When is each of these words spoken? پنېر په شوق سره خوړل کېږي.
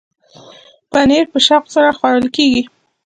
پنېر 0.91 1.25
په 1.33 1.39
شوق 1.47 1.63
سره 1.75 1.89
خوړل 1.97 2.27
کېږي. 2.35 2.63